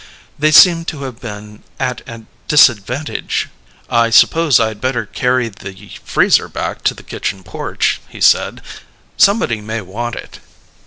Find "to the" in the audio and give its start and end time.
6.85-7.03